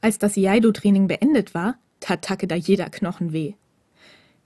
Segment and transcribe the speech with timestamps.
[0.00, 3.54] Als das Iaido-Training beendet war, tat Takeda jeder Knochen weh.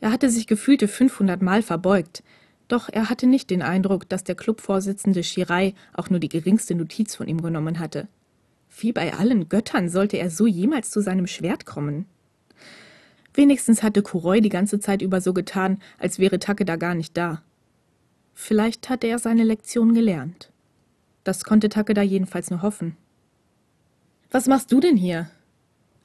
[0.00, 2.22] Er hatte sich gefühlte 500 Mal verbeugt,
[2.68, 7.16] doch er hatte nicht den Eindruck, dass der Clubvorsitzende Shirai auch nur die geringste Notiz
[7.16, 8.08] von ihm genommen hatte.
[8.78, 12.06] Wie bei allen Göttern sollte er so jemals zu seinem Schwert kommen.
[13.34, 17.42] Wenigstens hatte Kuroi die ganze Zeit über so getan, als wäre Takeda gar nicht da.
[18.34, 20.50] Vielleicht hatte er seine Lektion gelernt.
[21.24, 22.96] Das konnte Takeda jedenfalls nur hoffen.
[24.30, 25.28] Was machst du denn hier?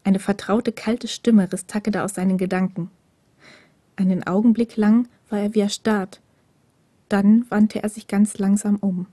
[0.05, 2.91] Eine vertraute, kalte Stimme riss Takeda aus seinen Gedanken.
[3.95, 6.21] Einen Augenblick lang war er wie erstarrt.
[7.09, 9.07] Dann wandte er sich ganz langsam um.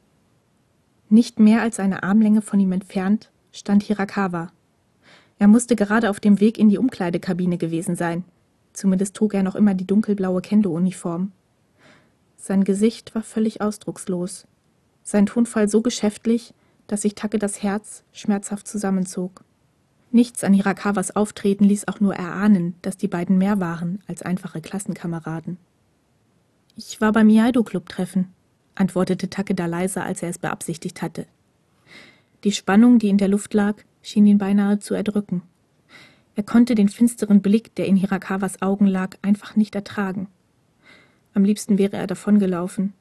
[1.09, 4.53] Nicht mehr als eine Armlänge von ihm entfernt stand Hirakawa.
[5.39, 8.25] Er musste gerade auf dem Weg in die Umkleidekabine gewesen sein.
[8.75, 11.33] Zumindest trug er noch immer die dunkelblaue Kendo-Uniform.
[12.37, 14.47] Sein Gesicht war völlig ausdruckslos.
[15.05, 16.53] Sein Tonfall so geschäftlich,
[16.87, 19.43] dass sich Takedas Herz schmerzhaft zusammenzog.
[20.15, 24.61] Nichts an Hirakawas Auftreten ließ auch nur erahnen, dass die beiden mehr waren als einfache
[24.61, 25.57] Klassenkameraden.
[26.77, 28.29] Ich war beim Iaido-Club-Treffen,
[28.75, 31.27] antwortete Takeda leiser, als er es beabsichtigt hatte.
[32.45, 35.43] Die Spannung, die in der Luft lag, schien ihn beinahe zu erdrücken.
[36.35, 40.29] Er konnte den finsteren Blick, der in Hirakawas Augen lag, einfach nicht ertragen.
[41.33, 42.93] Am liebsten wäre er davongelaufen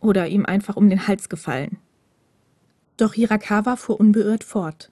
[0.00, 1.78] oder ihm einfach um den Hals gefallen.
[2.96, 4.90] Doch Hirakawa fuhr unbeirrt fort.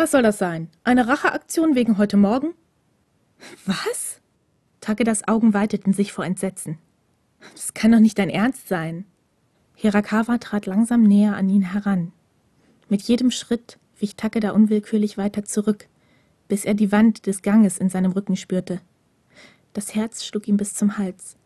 [0.00, 0.70] Was soll das sein?
[0.82, 2.54] Eine Racheaktion wegen heute Morgen?
[3.66, 4.22] Was?
[4.80, 6.78] Takedas Augen weiteten sich vor Entsetzen.
[7.52, 9.04] Das kann doch nicht dein Ernst sein.
[9.74, 12.12] Hirakawa trat langsam näher an ihn heran.
[12.88, 15.86] Mit jedem Schritt wich Takeda unwillkürlich weiter zurück,
[16.48, 18.80] bis er die Wand des Ganges in seinem Rücken spürte.
[19.74, 21.36] Das Herz schlug ihm bis zum Hals.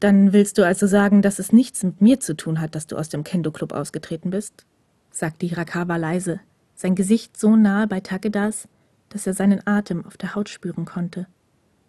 [0.00, 2.96] Dann willst du also sagen, dass es nichts mit mir zu tun hat, dass du
[2.96, 4.64] aus dem Kendo-Club ausgetreten bist?
[5.10, 6.40] sagte Hirakawa leise,
[6.78, 8.68] sein Gesicht so nahe bei Takedas,
[9.08, 11.26] dass er seinen Atem auf der Haut spüren konnte.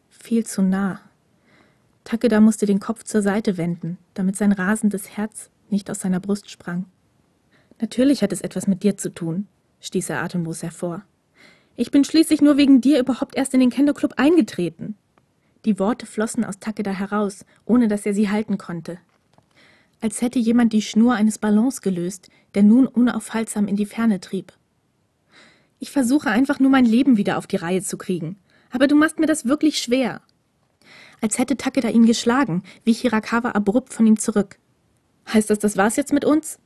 [0.10, 1.00] Viel zu nah.
[2.06, 6.50] Takeda musste den Kopf zur Seite wenden, damit sein rasendes Herz nicht aus seiner Brust
[6.50, 6.86] sprang.
[7.80, 9.48] Natürlich hat es etwas mit dir zu tun,
[9.80, 11.04] stieß er atemlos hervor.
[11.76, 14.96] Ich bin schließlich nur wegen dir überhaupt erst in den Kendo Club eingetreten.
[15.66, 18.98] Die Worte flossen aus Takeda heraus, ohne dass er sie halten konnte.
[20.02, 24.52] Als hätte jemand die Schnur eines Ballons gelöst, der nun unaufhaltsam in die Ferne trieb.
[25.80, 28.38] Ich versuche einfach nur mein Leben wieder auf die Reihe zu kriegen.
[28.72, 30.22] Aber du machst mir das wirklich schwer
[31.22, 34.58] als hätte Takeda ihn geschlagen, wich Hirakawa abrupt von ihm zurück.
[35.32, 36.60] Heißt das, das war's jetzt mit uns?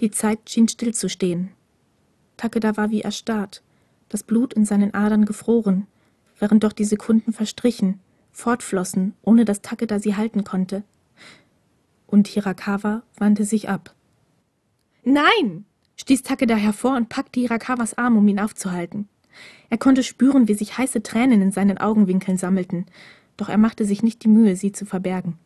[0.00, 1.50] Die Zeit schien stillzustehen.
[2.36, 3.62] Takeda war wie erstarrt,
[4.08, 5.86] das Blut in seinen Adern gefroren,
[6.38, 8.00] während doch die Sekunden verstrichen,
[8.32, 10.82] fortflossen, ohne dass Takeda sie halten konnte.
[12.06, 13.94] Und Hirakawa wandte sich ab.
[15.04, 15.64] Nein!
[15.96, 19.08] Stieß Takeda hervor und packte Hirakawas Arm, um ihn aufzuhalten.
[19.70, 22.86] Er konnte spüren, wie sich heiße Tränen in seinen Augenwinkeln sammelten,
[23.36, 25.38] doch er machte sich nicht die Mühe, sie zu verbergen.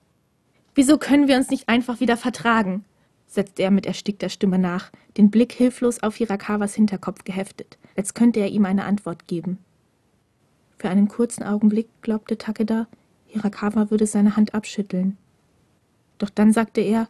[0.75, 2.85] Wieso können wir uns nicht einfach wieder vertragen?
[3.27, 8.41] setzte er mit erstickter Stimme nach, den Blick hilflos auf Hirakawas Hinterkopf geheftet, als könnte
[8.41, 9.59] er ihm eine Antwort geben.
[10.79, 12.87] Für einen kurzen Augenblick glaubte Takeda,
[13.27, 15.19] Hirakawa würde seine Hand abschütteln.
[16.19, 17.09] Doch dann sagte er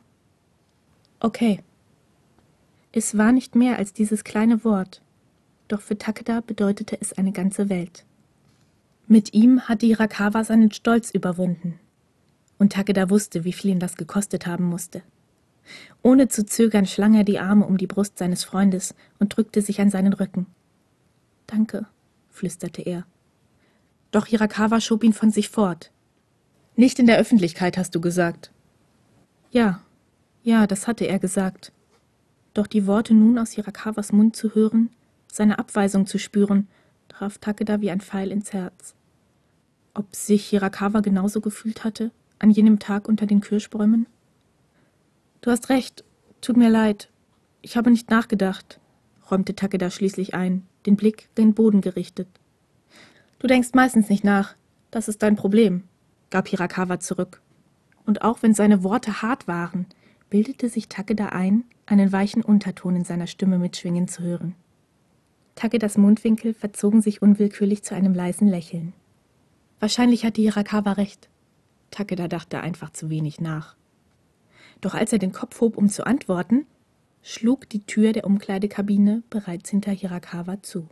[1.21, 1.61] Okay.
[2.93, 5.03] Es war nicht mehr als dieses kleine Wort,
[5.69, 8.05] doch für Takeda bedeutete es eine ganze Welt.
[9.07, 11.79] Mit ihm hatte Hirakawa seinen Stolz überwunden.
[12.59, 15.03] Und Takeda wusste, wie viel ihn das gekostet haben musste.
[16.03, 19.81] Ohne zu zögern schlang er die Arme um die Brust seines Freundes und drückte sich
[19.81, 20.47] an seinen Rücken.
[21.47, 21.87] Danke,
[22.31, 23.07] flüsterte er.
[24.11, 25.91] Doch Hirakawa schob ihn von sich fort.
[26.77, 28.51] Nicht in der Öffentlichkeit, hast du gesagt.
[29.51, 29.81] Ja,
[30.43, 31.73] ja, das hatte er gesagt.
[32.55, 34.91] Doch die Worte nun aus Hirakawas Mund zu hören,
[35.31, 36.69] seine Abweisung zu spüren,
[37.09, 38.95] traf Takeda wie ein Pfeil ins Herz.
[39.95, 44.07] Ob sich Hirakawa genauso gefühlt hatte, an jenem Tag unter den Kirschbäumen?
[45.41, 46.05] Du hast recht,
[46.41, 47.11] tut mir leid.
[47.63, 48.81] Ich habe nicht nachgedacht,
[49.31, 52.29] räumte Takeda schließlich ein, den Blick gen Boden gerichtet.
[53.39, 54.57] Du denkst meistens nicht nach.
[54.91, 55.85] Das ist dein Problem,
[56.31, 57.43] gab Hirakawa zurück.
[58.07, 59.87] Und auch wenn seine Worte hart waren,
[60.31, 64.55] bildete sich Takeda ein, einen weichen Unterton in seiner Stimme mitschwingen zu hören.
[65.55, 68.93] Takedas Mundwinkel verzogen sich unwillkürlich zu einem leisen Lächeln.
[69.81, 71.29] Wahrscheinlich hatte Hirakawa recht.
[71.91, 73.77] Takeda dachte einfach zu wenig nach.
[74.81, 76.67] Doch als er den Kopf hob, um zu antworten,
[77.23, 80.89] schlug die Tür der Umkleidekabine bereits hinter Hirakawa zu.